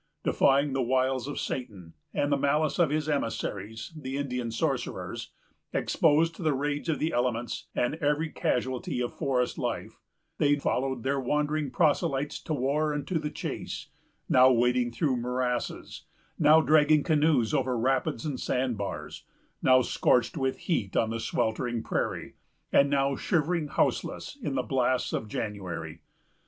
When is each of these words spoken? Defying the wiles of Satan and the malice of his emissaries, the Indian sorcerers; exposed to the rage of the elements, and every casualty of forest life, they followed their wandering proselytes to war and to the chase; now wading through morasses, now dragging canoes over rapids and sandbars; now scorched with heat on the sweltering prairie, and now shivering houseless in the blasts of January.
Defying 0.23 0.73
the 0.73 0.81
wiles 0.81 1.27
of 1.27 1.39
Satan 1.39 1.93
and 2.11 2.31
the 2.31 2.35
malice 2.35 2.79
of 2.79 2.89
his 2.89 3.07
emissaries, 3.07 3.93
the 3.95 4.17
Indian 4.17 4.49
sorcerers; 4.49 5.29
exposed 5.73 6.35
to 6.35 6.41
the 6.41 6.55
rage 6.55 6.89
of 6.89 6.97
the 6.97 7.13
elements, 7.13 7.67
and 7.75 7.93
every 7.97 8.29
casualty 8.31 8.99
of 8.99 9.13
forest 9.13 9.59
life, 9.59 9.99
they 10.39 10.55
followed 10.55 11.03
their 11.03 11.19
wandering 11.19 11.69
proselytes 11.69 12.41
to 12.41 12.53
war 12.55 12.91
and 12.91 13.07
to 13.09 13.19
the 13.19 13.29
chase; 13.29 13.89
now 14.27 14.51
wading 14.51 14.91
through 14.91 15.17
morasses, 15.17 16.05
now 16.39 16.61
dragging 16.61 17.03
canoes 17.03 17.53
over 17.53 17.77
rapids 17.77 18.25
and 18.25 18.39
sandbars; 18.39 19.25
now 19.61 19.83
scorched 19.83 20.35
with 20.35 20.57
heat 20.61 20.97
on 20.97 21.11
the 21.11 21.19
sweltering 21.19 21.83
prairie, 21.83 22.33
and 22.73 22.89
now 22.89 23.15
shivering 23.15 23.67
houseless 23.67 24.35
in 24.41 24.55
the 24.55 24.63
blasts 24.63 25.13
of 25.13 25.27
January. 25.27 26.01